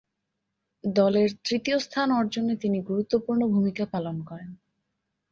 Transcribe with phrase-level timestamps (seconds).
[0.83, 4.49] দলের তৃতীয় স্থান অর্জনে তিনি গুরুত্বপূর্ণ ভূমিকা পালন করেন।